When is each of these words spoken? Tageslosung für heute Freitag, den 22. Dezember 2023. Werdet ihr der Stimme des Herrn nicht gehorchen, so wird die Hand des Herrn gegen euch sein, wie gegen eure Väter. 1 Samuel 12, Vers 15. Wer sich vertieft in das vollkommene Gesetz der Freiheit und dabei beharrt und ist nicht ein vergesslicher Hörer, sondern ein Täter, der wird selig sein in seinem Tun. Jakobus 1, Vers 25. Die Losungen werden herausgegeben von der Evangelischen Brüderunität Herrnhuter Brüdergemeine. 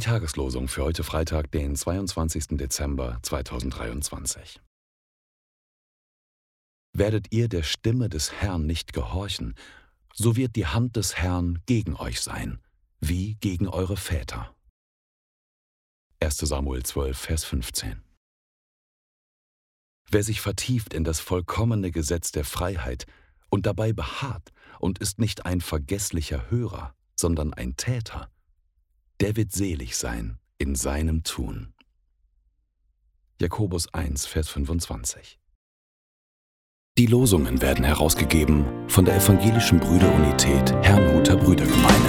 Tageslosung 0.00 0.68
für 0.68 0.82
heute 0.82 1.04
Freitag, 1.04 1.50
den 1.52 1.76
22. 1.76 2.58
Dezember 2.58 3.18
2023. 3.22 4.60
Werdet 6.92 7.32
ihr 7.32 7.48
der 7.48 7.62
Stimme 7.62 8.08
des 8.08 8.32
Herrn 8.32 8.66
nicht 8.66 8.92
gehorchen, 8.92 9.54
so 10.12 10.36
wird 10.36 10.56
die 10.56 10.66
Hand 10.66 10.96
des 10.96 11.16
Herrn 11.16 11.62
gegen 11.66 11.94
euch 11.96 12.20
sein, 12.20 12.60
wie 13.00 13.36
gegen 13.36 13.68
eure 13.68 13.96
Väter. 13.96 14.54
1 16.20 16.38
Samuel 16.38 16.82
12, 16.82 17.18
Vers 17.18 17.44
15. 17.44 18.02
Wer 20.10 20.22
sich 20.22 20.40
vertieft 20.40 20.94
in 20.94 21.04
das 21.04 21.20
vollkommene 21.20 21.90
Gesetz 21.90 22.32
der 22.32 22.44
Freiheit 22.44 23.06
und 23.50 23.66
dabei 23.66 23.92
beharrt 23.92 24.52
und 24.78 24.98
ist 24.98 25.18
nicht 25.18 25.46
ein 25.46 25.60
vergesslicher 25.60 26.50
Hörer, 26.50 26.94
sondern 27.14 27.52
ein 27.52 27.76
Täter, 27.76 28.30
der 29.20 29.36
wird 29.36 29.52
selig 29.52 29.96
sein 29.96 30.38
in 30.58 30.74
seinem 30.74 31.22
Tun. 31.22 31.72
Jakobus 33.40 33.92
1, 33.92 34.26
Vers 34.26 34.48
25. 34.48 35.38
Die 36.98 37.06
Losungen 37.06 37.60
werden 37.60 37.84
herausgegeben 37.84 38.64
von 38.88 39.04
der 39.04 39.16
Evangelischen 39.16 39.78
Brüderunität 39.80 40.72
Herrnhuter 40.82 41.36
Brüdergemeine. 41.36 42.05